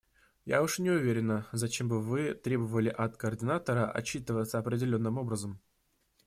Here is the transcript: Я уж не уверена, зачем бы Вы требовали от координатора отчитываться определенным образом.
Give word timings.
Я 0.45 0.63
уж 0.63 0.79
не 0.79 0.89
уверена, 0.89 1.47
зачем 1.51 1.87
бы 1.87 2.01
Вы 2.01 2.33
требовали 2.33 2.89
от 2.89 3.17
координатора 3.17 3.85
отчитываться 3.91 4.57
определенным 4.57 5.19
образом. 5.19 5.61